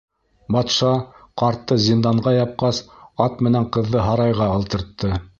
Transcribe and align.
Батша, 0.53 0.91
ҡартты 1.41 1.75
зинданға 1.87 2.33
япҡас, 2.35 2.79
ат 3.25 3.43
менән 3.49 3.67
ҡыҙҙы 3.77 4.01
һарайға 4.07 4.49
алдыртты. 4.55 5.13